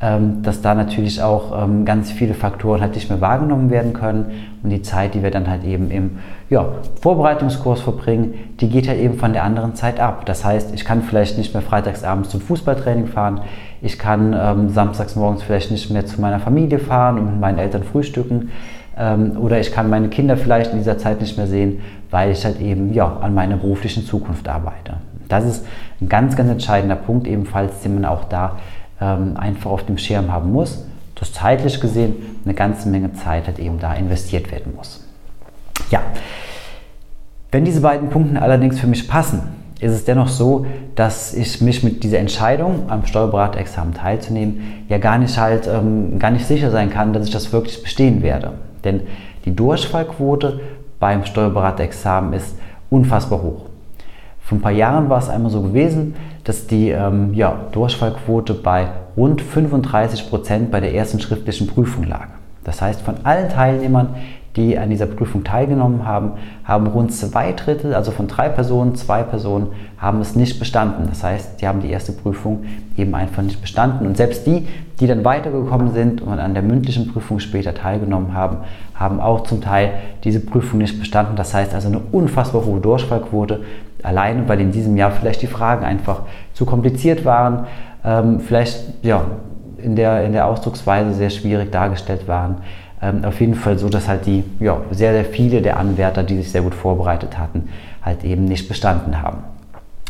ähm, 0.00 0.42
dass 0.42 0.62
da 0.62 0.74
natürlich 0.74 1.20
auch 1.20 1.62
ähm, 1.62 1.84
ganz 1.84 2.10
viele 2.10 2.32
Faktoren 2.32 2.80
halt 2.80 2.94
nicht 2.94 3.10
mehr 3.10 3.20
wahrgenommen 3.20 3.68
werden 3.68 3.92
können. 3.92 4.30
Und 4.62 4.70
die 4.70 4.80
Zeit, 4.80 5.12
die 5.12 5.22
wir 5.22 5.30
dann 5.30 5.50
halt 5.50 5.62
eben 5.64 5.90
im 5.90 6.20
ja, 6.48 6.66
Vorbereitungskurs 7.02 7.82
verbringen, 7.82 8.32
die 8.60 8.70
geht 8.70 8.88
halt 8.88 8.98
eben 8.98 9.18
von 9.18 9.34
der 9.34 9.44
anderen 9.44 9.74
Zeit 9.74 10.00
ab. 10.00 10.24
Das 10.24 10.42
heißt, 10.42 10.72
ich 10.74 10.86
kann 10.86 11.02
vielleicht 11.02 11.36
nicht 11.36 11.52
mehr 11.52 11.62
freitagsabends 11.62 12.30
zum 12.30 12.40
Fußballtraining 12.40 13.08
fahren, 13.08 13.42
ich 13.82 13.98
kann 13.98 14.34
ähm, 14.34 14.70
samstags 14.70 15.16
morgens 15.16 15.42
vielleicht 15.42 15.70
nicht 15.70 15.90
mehr 15.90 16.06
zu 16.06 16.18
meiner 16.18 16.40
Familie 16.40 16.78
fahren 16.78 17.18
und 17.18 17.26
mit 17.26 17.40
meinen 17.40 17.58
Eltern 17.58 17.82
frühstücken. 17.82 18.48
Ähm, 19.02 19.36
oder 19.36 19.58
ich 19.58 19.72
kann 19.72 19.90
meine 19.90 20.08
Kinder 20.08 20.36
vielleicht 20.36 20.72
in 20.72 20.78
dieser 20.78 20.96
Zeit 20.96 21.20
nicht 21.20 21.36
mehr 21.36 21.48
sehen, 21.48 21.80
weil 22.10 22.30
ich 22.30 22.44
halt 22.44 22.60
eben 22.60 22.94
ja, 22.94 23.16
an 23.20 23.34
meiner 23.34 23.56
beruflichen 23.56 24.06
Zukunft 24.06 24.48
arbeite. 24.48 24.98
Das 25.28 25.44
ist 25.44 25.66
ein 26.00 26.08
ganz, 26.08 26.36
ganz 26.36 26.50
entscheidender 26.50 26.94
Punkt 26.94 27.26
ebenfalls, 27.26 27.80
den 27.80 27.94
man 27.94 28.04
auch 28.04 28.24
da 28.24 28.58
ähm, 29.00 29.36
einfach 29.36 29.72
auf 29.72 29.84
dem 29.84 29.98
Schirm 29.98 30.30
haben 30.30 30.52
muss, 30.52 30.86
dass 31.16 31.32
zeitlich 31.32 31.80
gesehen 31.80 32.14
eine 32.44 32.54
ganze 32.54 32.88
Menge 32.88 33.12
Zeit 33.14 33.48
halt 33.48 33.58
eben 33.58 33.80
da 33.80 33.92
investiert 33.94 34.52
werden 34.52 34.74
muss. 34.76 35.04
Ja, 35.90 36.00
wenn 37.50 37.64
diese 37.64 37.80
beiden 37.80 38.08
Punkte 38.08 38.40
allerdings 38.40 38.78
für 38.78 38.86
mich 38.86 39.08
passen, 39.08 39.42
ist 39.80 39.92
es 39.92 40.04
dennoch 40.04 40.28
so, 40.28 40.64
dass 40.94 41.34
ich 41.34 41.60
mich 41.60 41.82
mit 41.82 42.04
dieser 42.04 42.18
Entscheidung, 42.18 42.84
am 42.88 43.04
Steuerberaterexamen 43.04 43.94
teilzunehmen, 43.94 44.84
ja 44.88 44.98
gar 44.98 45.18
nicht 45.18 45.36
halt 45.38 45.66
ähm, 45.66 46.20
gar 46.20 46.30
nicht 46.30 46.46
sicher 46.46 46.70
sein 46.70 46.88
kann, 46.90 47.12
dass 47.12 47.26
ich 47.26 47.32
das 47.32 47.52
wirklich 47.52 47.82
bestehen 47.82 48.22
werde. 48.22 48.52
Denn 48.84 49.02
die 49.44 49.54
Durchfallquote 49.54 50.60
beim 50.98 51.24
Steuerberaterexamen 51.24 52.32
ist 52.32 52.56
unfassbar 52.90 53.42
hoch. 53.42 53.66
Vor 54.40 54.58
ein 54.58 54.60
paar 54.60 54.72
Jahren 54.72 55.08
war 55.08 55.18
es 55.18 55.28
einmal 55.28 55.50
so 55.50 55.62
gewesen, 55.62 56.14
dass 56.44 56.66
die 56.66 56.90
ähm, 56.90 57.32
ja, 57.34 57.66
Durchfallquote 57.72 58.54
bei 58.54 58.88
rund 59.16 59.40
35 59.40 60.28
Prozent 60.28 60.70
bei 60.70 60.80
der 60.80 60.94
ersten 60.94 61.20
schriftlichen 61.20 61.66
Prüfung 61.66 62.04
lag. 62.04 62.28
Das 62.64 62.80
heißt, 62.80 63.00
von 63.02 63.24
allen 63.24 63.48
Teilnehmern, 63.48 64.14
die 64.56 64.76
an 64.78 64.90
dieser 64.90 65.06
Prüfung 65.06 65.44
teilgenommen 65.44 66.06
haben, 66.06 66.32
haben 66.64 66.86
rund 66.86 67.12
zwei 67.12 67.52
Drittel, 67.52 67.94
also 67.94 68.10
von 68.10 68.28
drei 68.28 68.50
Personen, 68.50 68.94
zwei 68.96 69.22
Personen, 69.22 69.68
haben 69.96 70.20
es 70.20 70.36
nicht 70.36 70.58
bestanden. 70.58 71.06
Das 71.08 71.24
heißt, 71.24 71.60
die 71.60 71.66
haben 71.66 71.80
die 71.80 71.90
erste 71.90 72.12
Prüfung 72.12 72.64
eben 72.96 73.14
einfach 73.14 73.42
nicht 73.42 73.62
bestanden. 73.62 74.06
Und 74.06 74.16
selbst 74.16 74.46
die, 74.46 74.68
die 75.00 75.06
dann 75.06 75.24
weitergekommen 75.24 75.94
sind 75.94 76.20
und 76.20 76.38
an 76.38 76.52
der 76.52 76.62
mündlichen 76.62 77.08
Prüfung 77.08 77.40
später 77.40 77.74
teilgenommen 77.74 78.34
haben, 78.34 78.58
haben 78.94 79.20
auch 79.20 79.44
zum 79.44 79.62
Teil 79.62 79.92
diese 80.22 80.40
Prüfung 80.40 80.78
nicht 80.78 81.00
bestanden. 81.00 81.34
Das 81.34 81.54
heißt 81.54 81.74
also 81.74 81.88
eine 81.88 82.00
unfassbar 82.12 82.64
hohe 82.66 82.80
Durchfallquote, 82.80 83.60
alleine 84.02 84.48
weil 84.48 84.60
in 84.60 84.70
diesem 84.70 84.98
Jahr 84.98 85.12
vielleicht 85.12 85.40
die 85.40 85.46
Fragen 85.46 85.84
einfach 85.84 86.22
zu 86.52 86.66
kompliziert 86.66 87.24
waren, 87.24 87.66
ähm, 88.04 88.40
vielleicht 88.40 89.02
ja, 89.02 89.24
in, 89.78 89.96
der, 89.96 90.24
in 90.24 90.32
der 90.32 90.46
Ausdrucksweise 90.46 91.14
sehr 91.14 91.30
schwierig 91.30 91.72
dargestellt 91.72 92.28
waren. 92.28 92.56
Ähm, 93.02 93.24
auf 93.24 93.40
jeden 93.40 93.54
Fall 93.54 93.78
so, 93.78 93.88
dass 93.88 94.06
halt 94.06 94.26
die 94.26 94.44
ja, 94.60 94.80
sehr, 94.92 95.12
sehr 95.12 95.24
viele 95.24 95.60
der 95.60 95.76
Anwärter, 95.78 96.22
die 96.22 96.36
sich 96.36 96.52
sehr 96.52 96.62
gut 96.62 96.74
vorbereitet 96.74 97.36
hatten, 97.36 97.68
halt 98.02 98.24
eben 98.24 98.44
nicht 98.44 98.68
bestanden 98.68 99.20
haben. 99.20 99.38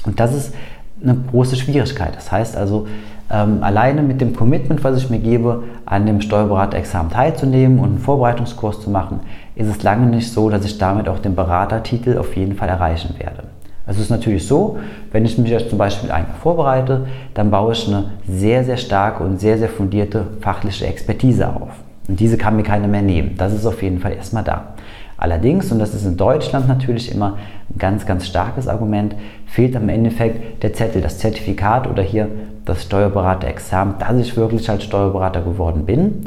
Und 0.05 0.21
das 0.21 0.35
ist 0.35 0.55
eine 1.03 1.17
große 1.31 1.57
Schwierigkeit. 1.57 2.15
Das 2.15 2.31
heißt 2.31 2.57
also, 2.57 2.87
ähm, 3.31 3.63
alleine 3.63 4.03
mit 4.03 4.21
dem 4.21 4.37
Commitment, 4.37 4.85
was 4.85 4.99
ich 4.99 5.09
mir 5.09 5.19
gebe, 5.19 5.65
an 5.87 6.05
dem 6.05 6.21
Steuerberaterexamen 6.21 7.11
teilzunehmen 7.11 7.79
und 7.79 7.87
einen 7.87 7.99
Vorbereitungskurs 7.99 8.83
zu 8.83 8.91
machen, 8.91 9.21
ist 9.55 9.69
es 9.69 9.83
lange 9.83 10.07
nicht 10.07 10.31
so, 10.31 10.51
dass 10.51 10.65
ich 10.65 10.77
damit 10.77 11.09
auch 11.09 11.19
den 11.19 11.35
Beratertitel 11.35 12.19
auf 12.19 12.37
jeden 12.37 12.55
Fall 12.57 12.69
erreichen 12.69 13.15
werde. 13.19 13.45
Also 13.87 13.99
es 13.99 14.07
ist 14.07 14.11
natürlich 14.11 14.47
so, 14.47 14.79
wenn 15.11 15.25
ich 15.25 15.39
mich 15.39 15.51
jetzt 15.51 15.71
zum 15.71 15.79
Beispiel 15.79 16.11
einfach 16.11 16.37
vorbereite, 16.37 17.07
dann 17.35 17.51
baue 17.51 17.73
ich 17.73 17.89
eine 17.89 18.11
sehr, 18.29 18.65
sehr 18.65 18.77
starke 18.77 19.25
und 19.25 19.41
sehr, 19.41 19.59
sehr 19.59 19.69
fundierte 19.69 20.27
fachliche 20.41 20.87
Expertise 20.87 21.49
auf. 21.49 21.71
Und 22.09 22.21
diese 22.21 22.37
kann 22.37 22.57
mir 22.57 22.63
keiner 22.63 22.89
mehr 22.89 23.03
nehmen. 23.03 23.37
Das 23.39 23.53
ist 23.53 23.67
auf 23.67 23.83
jeden 23.83 24.01
Fall 24.01 24.13
erstmal 24.13 24.45
da. 24.45 24.75
Allerdings, 25.17 25.71
und 25.71 25.79
das 25.79 25.95
ist 25.95 26.05
in 26.05 26.17
Deutschland 26.17 26.67
natürlich 26.67 27.13
immer 27.13 27.37
ein 27.71 27.79
ganz, 27.79 28.07
ganz 28.07 28.27
starkes 28.27 28.67
Argument, 28.67 29.15
fehlt 29.47 29.77
am 29.77 29.89
Endeffekt 29.89 30.65
der 30.65 30.73
Zettel, 30.73 31.01
das 31.01 31.19
Zertifikat 31.19 31.89
oder 31.89 32.03
hier 32.03 32.29
das 32.65 32.83
Steuerberaterexamen, 32.83 33.95
dass 34.01 34.17
ich 34.17 34.37
wirklich 34.37 34.69
als 34.69 34.83
Steuerberater 34.83 35.43
geworden 35.43 35.87
bin. 35.87 36.25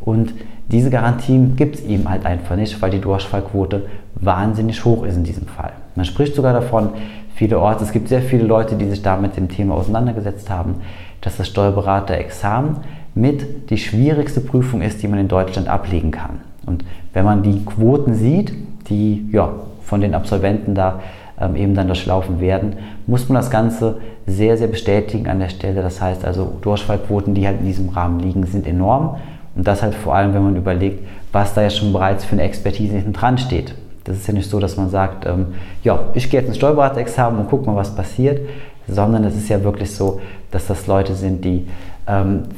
Und 0.00 0.32
diese 0.68 0.88
Garantie 0.88 1.38
gibt 1.56 1.76
es 1.76 1.84
ihm 1.84 2.08
halt 2.08 2.24
einfach 2.24 2.56
nicht, 2.56 2.80
weil 2.80 2.90
die 2.90 3.00
Durchfallquote 3.00 3.86
wahnsinnig 4.14 4.84
hoch 4.84 5.04
ist 5.04 5.16
in 5.16 5.24
diesem 5.24 5.46
Fall. 5.46 5.72
Man 5.94 6.06
spricht 6.06 6.34
sogar 6.34 6.52
davon, 6.54 6.90
vielerorts, 7.34 7.82
es 7.82 7.92
gibt 7.92 8.08
sehr 8.08 8.22
viele 8.22 8.44
Leute, 8.44 8.76
die 8.76 8.88
sich 8.88 9.02
da 9.02 9.16
mit 9.16 9.36
dem 9.36 9.48
Thema 9.48 9.74
auseinandergesetzt 9.74 10.50
haben, 10.50 10.76
dass 11.20 11.36
das 11.36 11.48
Steuerberaterexamen 11.48 12.76
mit 13.18 13.70
die 13.70 13.78
schwierigste 13.78 14.40
Prüfung 14.40 14.80
ist, 14.80 15.02
die 15.02 15.08
man 15.08 15.18
in 15.18 15.28
Deutschland 15.28 15.68
ablegen 15.68 16.12
kann. 16.12 16.40
Und 16.66 16.84
wenn 17.12 17.24
man 17.24 17.42
die 17.42 17.64
Quoten 17.64 18.14
sieht, 18.14 18.52
die 18.88 19.28
ja, 19.32 19.50
von 19.82 20.00
den 20.00 20.14
Absolventen 20.14 20.74
da 20.74 21.00
ähm, 21.40 21.56
eben 21.56 21.74
dann 21.74 21.88
durchlaufen 21.88 22.40
werden, 22.40 22.74
muss 23.06 23.28
man 23.28 23.36
das 23.36 23.50
Ganze 23.50 23.98
sehr, 24.26 24.56
sehr 24.56 24.68
bestätigen 24.68 25.26
an 25.28 25.40
der 25.40 25.48
Stelle. 25.48 25.82
Das 25.82 26.00
heißt 26.00 26.24
also, 26.24 26.58
Durchfallquoten, 26.60 27.34
die 27.34 27.46
halt 27.46 27.60
in 27.60 27.66
diesem 27.66 27.88
Rahmen 27.88 28.20
liegen, 28.20 28.46
sind 28.46 28.66
enorm. 28.66 29.16
Und 29.56 29.66
das 29.66 29.82
halt 29.82 29.94
vor 29.94 30.14
allem, 30.14 30.32
wenn 30.34 30.44
man 30.44 30.56
überlegt, 30.56 31.04
was 31.32 31.54
da 31.54 31.62
ja 31.62 31.70
schon 31.70 31.92
bereits 31.92 32.24
für 32.24 32.32
eine 32.32 32.42
Expertise 32.42 32.94
hinten 32.94 33.12
dran 33.12 33.38
steht. 33.38 33.74
Das 34.04 34.16
ist 34.16 34.28
ja 34.28 34.34
nicht 34.34 34.48
so, 34.48 34.60
dass 34.60 34.76
man 34.76 34.90
sagt, 34.90 35.26
ähm, 35.26 35.46
ja, 35.82 36.00
ich 36.14 36.30
gehe 36.30 36.40
jetzt 36.40 36.48
ins 36.48 36.56
Steuerberaterexamen 36.58 37.40
und 37.40 37.50
guck 37.50 37.66
mal, 37.66 37.74
was 37.74 37.94
passiert, 37.94 38.40
sondern 38.86 39.24
es 39.24 39.36
ist 39.36 39.48
ja 39.48 39.62
wirklich 39.64 39.90
so, 39.90 40.20
dass 40.50 40.66
das 40.66 40.86
Leute 40.86 41.14
sind, 41.14 41.44
die 41.44 41.66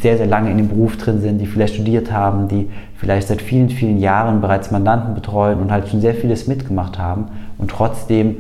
sehr, 0.01 0.17
sehr 0.17 0.27
lange 0.27 0.51
in 0.51 0.59
dem 0.59 0.69
Beruf 0.69 0.97
drin 0.97 1.21
sind, 1.21 1.39
die 1.39 1.47
vielleicht 1.47 1.75
studiert 1.75 2.13
haben, 2.13 2.47
die 2.47 2.71
vielleicht 2.97 3.29
seit 3.29 3.43
vielen, 3.43 3.69
vielen 3.69 3.99
Jahren 3.99 4.41
bereits 4.41 4.71
Mandanten 4.71 5.15
betreuen 5.15 5.59
und 5.59 5.73
halt 5.73 5.89
schon 5.89 6.01
sehr 6.01 6.15
vieles 6.15 6.47
mitgemacht 6.47 6.99
haben 6.99 7.27
und 7.59 7.71
trotzdem, 7.71 8.37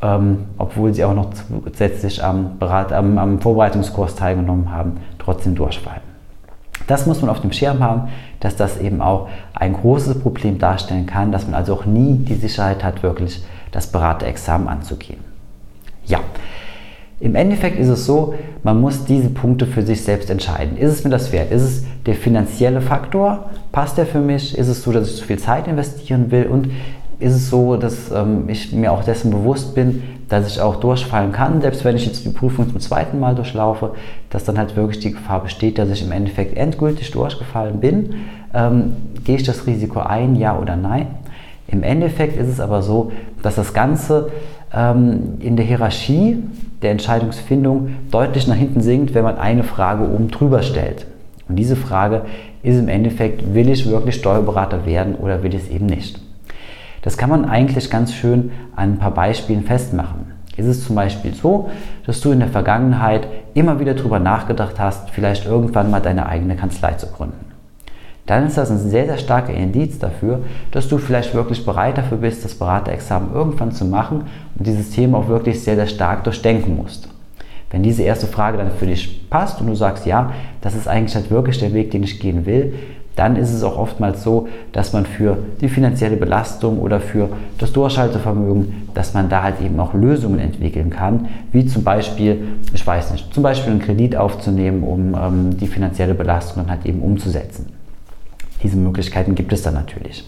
ähm, 0.00 0.44
obwohl 0.56 0.94
sie 0.94 1.04
auch 1.04 1.14
noch 1.14 1.30
zusätzlich 1.72 2.22
am, 2.22 2.58
Berat, 2.58 2.92
am, 2.92 3.18
am 3.18 3.40
Vorbereitungskurs 3.40 4.14
teilgenommen 4.14 4.70
haben, 4.70 4.98
trotzdem 5.18 5.56
durchfallen. 5.56 6.02
Das 6.86 7.06
muss 7.06 7.20
man 7.20 7.30
auf 7.30 7.40
dem 7.40 7.52
Schirm 7.52 7.82
haben, 7.82 8.08
dass 8.38 8.54
das 8.54 8.78
eben 8.78 9.00
auch 9.00 9.28
ein 9.54 9.72
großes 9.72 10.20
Problem 10.20 10.58
darstellen 10.58 11.06
kann, 11.06 11.32
dass 11.32 11.46
man 11.46 11.54
also 11.54 11.74
auch 11.74 11.84
nie 11.84 12.14
die 12.14 12.34
Sicherheit 12.34 12.84
hat, 12.84 13.02
wirklich 13.02 13.42
das 13.72 13.88
Beraterexamen 13.88 14.68
anzugehen. 14.68 15.20
Ja, 16.06 16.20
im 17.20 17.34
Endeffekt 17.34 17.78
ist 17.78 17.88
es 17.88 18.06
so, 18.06 18.34
man 18.62 18.80
muss 18.80 19.04
diese 19.04 19.28
Punkte 19.28 19.66
für 19.66 19.82
sich 19.82 20.02
selbst 20.02 20.30
entscheiden. 20.30 20.76
Ist 20.76 20.92
es 20.92 21.04
mir 21.04 21.10
das 21.10 21.32
wert? 21.32 21.50
Ist 21.50 21.62
es 21.62 21.84
der 22.06 22.14
finanzielle 22.14 22.80
Faktor? 22.80 23.50
Passt 23.72 23.98
der 23.98 24.06
für 24.06 24.20
mich? 24.20 24.56
Ist 24.56 24.68
es 24.68 24.82
so, 24.82 24.92
dass 24.92 25.08
ich 25.08 25.16
zu 25.16 25.24
viel 25.24 25.38
Zeit 25.38 25.66
investieren 25.66 26.30
will? 26.30 26.46
Und 26.46 26.70
ist 27.18 27.34
es 27.34 27.50
so, 27.50 27.76
dass 27.76 28.12
ähm, 28.12 28.48
ich 28.48 28.72
mir 28.72 28.92
auch 28.92 29.02
dessen 29.02 29.32
bewusst 29.32 29.74
bin, 29.74 30.04
dass 30.28 30.46
ich 30.46 30.60
auch 30.60 30.76
durchfallen 30.76 31.32
kann, 31.32 31.60
selbst 31.60 31.84
wenn 31.84 31.96
ich 31.96 32.06
jetzt 32.06 32.24
die 32.24 32.28
Prüfung 32.28 32.70
zum 32.70 32.78
zweiten 32.80 33.18
Mal 33.18 33.34
durchlaufe, 33.34 33.94
dass 34.30 34.44
dann 34.44 34.58
halt 34.58 34.76
wirklich 34.76 35.00
die 35.00 35.12
Gefahr 35.12 35.42
besteht, 35.42 35.78
dass 35.78 35.90
ich 35.90 36.04
im 36.04 36.12
Endeffekt 36.12 36.56
endgültig 36.56 37.10
durchgefallen 37.10 37.80
bin. 37.80 38.14
Ähm, 38.54 38.92
gehe 39.24 39.36
ich 39.36 39.42
das 39.42 39.66
Risiko 39.66 40.00
ein, 40.00 40.36
ja 40.36 40.56
oder 40.56 40.76
nein? 40.76 41.08
Im 41.66 41.82
Endeffekt 41.82 42.38
ist 42.38 42.48
es 42.48 42.60
aber 42.60 42.82
so, 42.82 43.10
dass 43.42 43.56
das 43.56 43.74
Ganze 43.74 44.30
in 44.70 45.56
der 45.56 45.64
Hierarchie 45.64 46.42
der 46.82 46.90
Entscheidungsfindung 46.90 47.90
deutlich 48.10 48.46
nach 48.46 48.54
hinten 48.54 48.80
sinkt, 48.80 49.14
wenn 49.14 49.24
man 49.24 49.38
eine 49.38 49.64
Frage 49.64 50.04
oben 50.04 50.30
drüber 50.30 50.62
stellt. 50.62 51.06
Und 51.48 51.56
diese 51.56 51.76
Frage 51.76 52.22
ist 52.62 52.78
im 52.78 52.88
Endeffekt, 52.88 53.54
will 53.54 53.70
ich 53.70 53.88
wirklich 53.88 54.16
Steuerberater 54.16 54.84
werden 54.84 55.14
oder 55.14 55.42
will 55.42 55.54
ich 55.54 55.62
es 55.62 55.70
eben 55.70 55.86
nicht? 55.86 56.20
Das 57.00 57.16
kann 57.16 57.30
man 57.30 57.46
eigentlich 57.46 57.90
ganz 57.90 58.12
schön 58.12 58.50
an 58.76 58.94
ein 58.94 58.98
paar 58.98 59.12
Beispielen 59.12 59.62
festmachen. 59.62 60.32
Ist 60.56 60.66
es 60.66 60.84
zum 60.84 60.96
Beispiel 60.96 61.32
so, 61.32 61.70
dass 62.04 62.20
du 62.20 62.32
in 62.32 62.40
der 62.40 62.48
Vergangenheit 62.48 63.28
immer 63.54 63.80
wieder 63.80 63.94
darüber 63.94 64.18
nachgedacht 64.18 64.78
hast, 64.78 65.10
vielleicht 65.10 65.46
irgendwann 65.46 65.90
mal 65.90 66.00
deine 66.00 66.26
eigene 66.26 66.56
Kanzlei 66.56 66.92
zu 66.94 67.06
gründen? 67.06 67.47
Dann 68.28 68.46
ist 68.46 68.58
das 68.58 68.70
ein 68.70 68.78
sehr, 68.78 69.06
sehr 69.06 69.16
starker 69.16 69.54
Indiz 69.54 69.98
dafür, 69.98 70.42
dass 70.70 70.86
du 70.86 70.98
vielleicht 70.98 71.34
wirklich 71.34 71.64
bereit 71.64 71.96
dafür 71.96 72.18
bist, 72.18 72.44
das 72.44 72.54
Beraterexamen 72.54 73.34
irgendwann 73.34 73.72
zu 73.72 73.86
machen 73.86 74.24
und 74.56 74.66
dieses 74.66 74.90
Thema 74.90 75.18
auch 75.18 75.28
wirklich 75.28 75.62
sehr, 75.64 75.76
sehr 75.76 75.86
stark 75.86 76.24
durchdenken 76.24 76.76
musst. 76.76 77.08
Wenn 77.70 77.82
diese 77.82 78.02
erste 78.02 78.26
Frage 78.26 78.58
dann 78.58 78.70
für 78.70 78.86
dich 78.86 79.28
passt 79.30 79.60
und 79.60 79.66
du 79.66 79.74
sagst, 79.74 80.04
ja, 80.04 80.32
das 80.60 80.74
ist 80.74 80.86
eigentlich 80.86 81.14
halt 81.14 81.30
wirklich 81.30 81.58
der 81.58 81.72
Weg, 81.72 81.90
den 81.90 82.02
ich 82.02 82.20
gehen 82.20 82.44
will, 82.44 82.74
dann 83.16 83.34
ist 83.34 83.52
es 83.52 83.62
auch 83.62 83.78
oftmals 83.78 84.22
so, 84.22 84.46
dass 84.72 84.92
man 84.92 85.06
für 85.06 85.38
die 85.62 85.68
finanzielle 85.68 86.16
Belastung 86.16 86.78
oder 86.78 87.00
für 87.00 87.30
das 87.56 87.72
Durchhaltevermögen, 87.72 88.90
dass 88.92 89.14
man 89.14 89.30
da 89.30 89.42
halt 89.42 89.60
eben 89.62 89.80
auch 89.80 89.94
Lösungen 89.94 90.38
entwickeln 90.38 90.90
kann, 90.90 91.28
wie 91.50 91.64
zum 91.64 91.82
Beispiel, 91.82 92.42
ich 92.74 92.86
weiß 92.86 93.10
nicht, 93.10 93.32
zum 93.32 93.42
Beispiel 93.42 93.72
einen 93.72 93.80
Kredit 93.80 94.16
aufzunehmen, 94.16 94.82
um 94.82 95.14
ähm, 95.14 95.56
die 95.56 95.66
finanzielle 95.66 96.14
Belastung 96.14 96.64
dann 96.64 96.70
halt 96.70 96.86
eben 96.86 97.00
umzusetzen. 97.00 97.77
Diese 98.62 98.76
Möglichkeiten 98.76 99.34
gibt 99.34 99.52
es 99.52 99.62
dann 99.62 99.74
natürlich. 99.74 100.24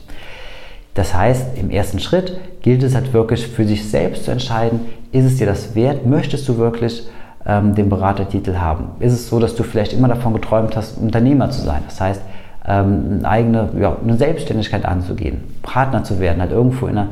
Das 0.95 1.15
heißt, 1.15 1.57
im 1.57 1.71
ersten 1.71 2.01
Schritt 2.01 2.37
gilt 2.63 2.83
es 2.83 2.95
halt 2.95 3.13
wirklich 3.13 3.47
für 3.47 3.65
sich 3.65 3.89
selbst 3.89 4.25
zu 4.25 4.31
entscheiden, 4.31 4.81
ist 5.13 5.25
es 5.25 5.37
dir 5.37 5.47
das 5.47 5.75
wert, 5.75 6.07
möchtest 6.07 6.49
du 6.49 6.59
wirklich 6.59 7.07
ähm, 7.47 7.75
den 7.75 7.89
Beratertitel 7.89 8.57
haben? 8.57 8.91
Ist 9.01 9.13
es 9.13 9.29
so, 9.29 9.39
dass 9.39 9.55
du 9.55 9.63
vielleicht 9.63 9.93
immer 9.93 10.09
davon 10.09 10.33
geträumt 10.33 10.77
hast, 10.77 10.99
Unternehmer 10.99 11.51
zu 11.51 11.63
sein? 11.63 11.83
Das 11.87 12.01
heißt, 12.01 12.23
ähm, 12.67 13.19
eine 13.19 13.29
eigene 13.29 13.69
ja, 13.81 13.97
eine 14.03 14.17
Selbstständigkeit 14.17 14.85
anzugehen, 14.85 15.43
Partner 15.63 16.05
zu 16.05 16.21
werden, 16.21 16.41
halt 16.41 16.53
irgendwo 16.53 16.87
in, 16.87 16.99
einer, 16.99 17.09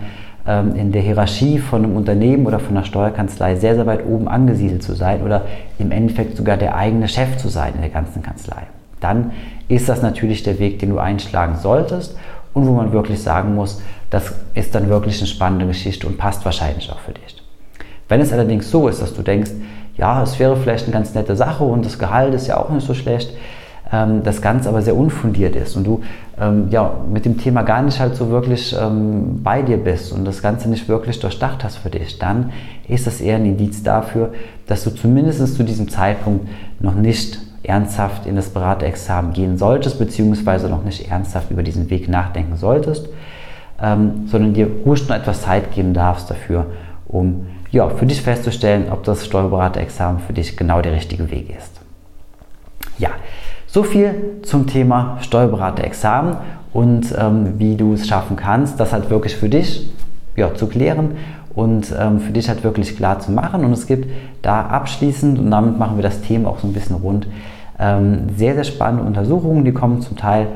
ähm, 0.47 0.75
in 0.75 0.93
der 0.93 1.03
Hierarchie 1.03 1.59
von 1.59 1.85
einem 1.85 1.97
Unternehmen 1.97 2.47
oder 2.47 2.59
von 2.59 2.77
einer 2.77 2.85
Steuerkanzlei 2.85 3.57
sehr, 3.57 3.75
sehr 3.75 3.87
weit 3.87 4.05
oben 4.07 4.29
angesiedelt 4.29 4.83
zu 4.83 4.95
sein 4.95 5.23
oder 5.23 5.47
im 5.79 5.93
Endeffekt 5.93 6.37
sogar 6.37 6.57
der 6.57 6.77
eigene 6.77 7.09
Chef 7.09 7.39
zu 7.39 7.49
sein 7.49 7.75
in 7.75 7.81
der 7.81 7.91
ganzen 7.91 8.23
Kanzlei 8.23 8.67
dann 9.01 9.33
ist 9.69 9.89
das 9.89 10.03
natürlich 10.03 10.43
der 10.43 10.59
Weg, 10.59 10.79
den 10.79 10.91
du 10.91 10.99
einschlagen 10.99 11.57
solltest 11.57 12.17
und 12.55 12.67
wo 12.67 12.73
man 12.73 12.93
wirklich 12.93 13.23
sagen 13.23 13.55
muss, 13.55 13.81
das 14.11 14.33
ist 14.55 14.75
dann 14.75 14.89
wirklich 14.89 15.19
eine 15.19 15.27
spannende 15.27 15.67
Geschichte 15.67 16.07
und 16.07 16.19
passt 16.19 16.45
wahrscheinlich 16.45 16.91
auch 16.91 16.99
für 16.99 17.13
dich. 17.13 17.43
Wenn 18.09 18.21
es 18.21 18.33
allerdings 18.33 18.71
so 18.71 18.89
ist, 18.89 19.03
dass 19.03 19.15
du 19.15 19.23
denkst, 19.23 19.51
ja, 19.97 20.23
es 20.23 20.39
wäre 20.39 20.57
vielleicht 20.57 20.85
eine 20.85 20.93
ganz 20.93 21.15
nette 21.15 21.37
Sache 21.37 21.65
und 21.65 21.85
das 21.85 21.99
Gehalt 21.99 22.33
ist 22.35 22.47
ja 22.47 22.57
auch 22.57 22.71
nicht 22.71 22.87
so 22.87 22.95
schlecht, 22.95 23.35
ähm, 23.93 24.23
das 24.23 24.41
Ganze 24.41 24.69
aber 24.69 24.83
sehr 24.83 24.97
unfundiert 24.97 25.57
ist 25.57 25.77
und 25.77 25.85
du 25.85 26.03
ähm, 26.41 26.69
ja, 26.71 26.93
mit 27.11 27.25
dem 27.25 27.39
Thema 27.39 27.63
gar 27.63 27.83
nicht 27.83 28.01
halt 28.01 28.15
so 28.15 28.31
wirklich 28.31 28.75
ähm, 28.81 29.43
bei 29.43 29.63
dir 29.63 29.77
bist 29.77 30.13
und 30.13 30.25
das 30.25 30.41
Ganze 30.41 30.69
nicht 30.69 30.89
wirklich 30.89 31.19
durchdacht 31.21 31.65
hast 31.65 31.77
für 31.77 31.91
dich, 31.91 32.19
dann 32.19 32.53
ist 32.87 33.07
das 33.07 33.21
eher 33.21 33.37
ein 33.37 33.47
Indiz 33.47 33.83
dafür, 33.83 34.33
dass 34.67 34.85
du 34.85 34.91
zumindest 34.91 35.57
zu 35.57 35.65
diesem 35.65 35.89
Zeitpunkt 35.89 36.49
noch 36.81 36.95
nicht 36.95 37.41
ernsthaft 37.69 38.27
in 38.27 38.37
das 38.37 38.49
Beraterexamen 38.49 39.33
gehen 39.33 39.59
solltest, 39.59 39.99
beziehungsweise 39.99 40.69
noch 40.69 40.85
nicht 40.85 41.11
ernsthaft 41.11 41.51
über 41.51 41.63
diesen 41.63 41.91
Weg 41.91 42.09
nachdenken 42.09 42.57
solltest, 42.57 43.09
ähm, 43.81 44.27
sondern 44.27 44.55
dir 44.55 44.69
ruhig 44.85 45.07
noch 45.09 45.17
etwas 45.17 45.43
Zeit 45.43 45.73
geben 45.73 45.95
darfst 45.95 46.31
dafür, 46.31 46.67
um 47.07 47.47
ja, 47.71 47.89
für 47.91 48.07
dich 48.07 48.23
festzustellen, 48.23 48.87
ob 48.91 49.05
das 49.05 49.27
Steuerberaterexamen 49.27 50.21
für 50.21 50.33
dich 50.33 50.57
genau 50.57 50.81
der 50.81 50.93
richtige 50.93 51.31
Weg 51.31 51.55
ist. 51.57 51.81
Ja, 52.99 53.11
so 53.67 53.83
viel 53.83 54.41
zum 54.43 54.67
Thema 54.67 55.19
Steuerberaterexamen 55.21 56.37
und 56.73 57.15
ähm, 57.19 57.59
wie 57.59 57.77
du 57.77 57.93
es 57.93 58.09
schaffen 58.09 58.37
kannst, 58.37 58.81
das 58.81 58.93
halt 58.93 59.11
wirklich 59.11 59.37
für 59.37 59.51
dich 59.51 59.91
ja, 60.37 60.55
zu 60.55 60.67
klären 60.67 61.13
und 61.55 61.95
ähm, 61.99 62.21
für 62.21 62.33
dich 62.33 62.49
halt 62.49 62.65
wirklich 62.65 62.97
klar 62.97 63.19
zu 63.21 63.33
machen. 63.33 63.65
Und 63.65 63.73
es 63.73 63.87
gibt 63.87 64.09
da 64.43 64.63
abschließend, 64.63 65.39
und 65.39 65.51
damit 65.51 65.79
machen 65.79 65.97
wir 65.97 66.03
das 66.03 66.23
Thema 66.23 66.49
auch 66.49 66.61
so 66.61 66.67
ein 66.67 66.73
bisschen 66.73 66.97
rund, 66.97 67.27
sehr, 68.37 68.55
sehr 68.55 68.65
spannende 68.65 69.05
Untersuchungen, 69.05 69.65
die 69.65 69.73
kommen 69.73 70.03
zum 70.03 70.17
Teil 70.17 70.49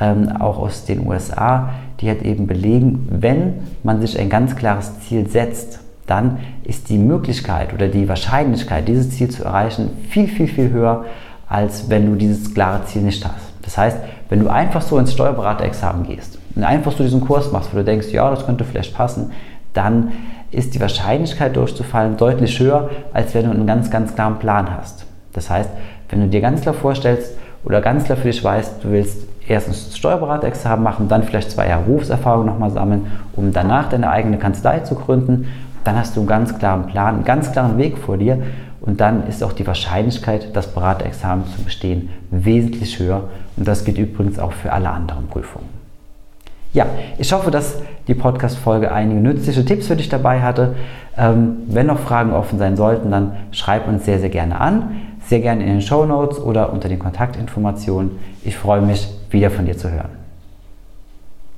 ähm, 0.00 0.30
auch 0.38 0.58
aus 0.58 0.84
den 0.84 1.06
USA, 1.06 1.70
die 2.00 2.08
halt 2.08 2.22
eben 2.22 2.46
belegen, 2.46 3.08
wenn 3.10 3.54
man 3.82 4.00
sich 4.00 4.18
ein 4.18 4.28
ganz 4.28 4.54
klares 4.54 5.00
Ziel 5.00 5.28
setzt, 5.28 5.80
dann 6.06 6.38
ist 6.62 6.88
die 6.88 6.98
Möglichkeit 6.98 7.74
oder 7.74 7.88
die 7.88 8.08
Wahrscheinlichkeit, 8.08 8.88
dieses 8.88 9.10
Ziel 9.10 9.28
zu 9.28 9.44
erreichen, 9.44 9.90
viel, 10.08 10.28
viel, 10.28 10.46
viel 10.46 10.70
höher, 10.70 11.04
als 11.48 11.90
wenn 11.90 12.06
du 12.06 12.14
dieses 12.14 12.54
klare 12.54 12.84
Ziel 12.84 13.02
nicht 13.02 13.24
hast. 13.24 13.52
Das 13.62 13.76
heißt, 13.76 13.98
wenn 14.28 14.40
du 14.40 14.48
einfach 14.48 14.80
so 14.80 14.98
ins 14.98 15.12
Steuerberaterexamen 15.12 16.04
gehst 16.06 16.38
und 16.54 16.64
einfach 16.64 16.92
so 16.92 17.02
diesen 17.02 17.20
Kurs 17.20 17.52
machst, 17.52 17.72
wo 17.72 17.78
du 17.78 17.84
denkst, 17.84 18.08
ja, 18.12 18.30
das 18.30 18.46
könnte 18.46 18.64
vielleicht 18.64 18.94
passen, 18.94 19.32
dann 19.74 20.12
ist 20.50 20.74
die 20.74 20.80
Wahrscheinlichkeit 20.80 21.56
durchzufallen 21.56 22.16
deutlich 22.16 22.58
höher, 22.58 22.88
als 23.12 23.34
wenn 23.34 23.44
du 23.44 23.50
einen 23.50 23.66
ganz, 23.66 23.90
ganz 23.90 24.14
klaren 24.14 24.38
Plan 24.38 24.74
hast. 24.74 25.04
Das 25.34 25.50
heißt, 25.50 25.70
wenn 26.08 26.20
du 26.20 26.28
dir 26.28 26.40
ganz 26.40 26.62
klar 26.62 26.74
vorstellst 26.74 27.36
oder 27.64 27.80
ganz 27.80 28.04
klar 28.04 28.16
für 28.16 28.28
dich 28.28 28.42
weißt, 28.42 28.84
du 28.84 28.90
willst 28.90 29.26
erstens 29.46 29.96
Steuerberaterexamen 29.96 30.82
machen, 30.82 31.08
dann 31.08 31.22
vielleicht 31.22 31.50
zwei 31.50 31.68
Jahre 31.68 31.84
Berufserfahrung 31.84 32.46
nochmal 32.46 32.70
sammeln, 32.70 33.06
um 33.34 33.52
danach 33.52 33.88
deine 33.88 34.10
eigene 34.10 34.38
Kanzlei 34.38 34.80
zu 34.80 34.94
gründen, 34.94 35.48
dann 35.84 35.96
hast 35.96 36.16
du 36.16 36.20
einen 36.20 36.28
ganz 36.28 36.58
klaren 36.58 36.86
Plan, 36.86 37.16
einen 37.16 37.24
ganz 37.24 37.52
klaren 37.52 37.78
Weg 37.78 37.98
vor 37.98 38.16
dir 38.18 38.42
und 38.80 39.00
dann 39.00 39.26
ist 39.26 39.42
auch 39.42 39.52
die 39.52 39.66
Wahrscheinlichkeit, 39.66 40.54
das 40.54 40.68
Beraterexamen 40.68 41.46
zu 41.46 41.62
bestehen, 41.62 42.10
wesentlich 42.30 42.98
höher 42.98 43.24
und 43.56 43.66
das 43.66 43.84
gilt 43.84 43.98
übrigens 43.98 44.38
auch 44.38 44.52
für 44.52 44.72
alle 44.72 44.90
anderen 44.90 45.26
Prüfungen. 45.28 45.78
Ja, 46.74 46.86
ich 47.16 47.32
hoffe, 47.32 47.50
dass 47.50 47.76
die 48.08 48.14
Podcast-Folge 48.14 48.92
einige 48.92 49.20
nützliche 49.20 49.64
Tipps 49.64 49.86
für 49.86 49.96
dich 49.96 50.08
dabei 50.10 50.42
hatte. 50.42 50.74
Ähm, 51.16 51.58
wenn 51.66 51.86
noch 51.86 51.98
Fragen 51.98 52.32
offen 52.32 52.58
sein 52.58 52.76
sollten, 52.76 53.10
dann 53.10 53.32
schreib 53.52 53.88
uns 53.88 54.04
sehr, 54.04 54.18
sehr 54.18 54.28
gerne 54.28 54.60
an. 54.60 54.90
Sehr 55.28 55.40
gerne 55.40 55.62
in 55.62 55.68
den 55.68 55.82
Show 55.82 56.06
Notes 56.06 56.40
oder 56.40 56.72
unter 56.72 56.88
den 56.88 56.98
Kontaktinformationen. 56.98 58.12
Ich 58.44 58.56
freue 58.56 58.80
mich, 58.80 59.06
wieder 59.28 59.50
von 59.50 59.66
dir 59.66 59.76
zu 59.76 59.90
hören. 59.90 60.27